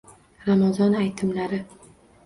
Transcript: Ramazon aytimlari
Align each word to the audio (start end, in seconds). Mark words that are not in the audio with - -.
Ramazon 0.47 0.97
aytimlari 1.03 1.63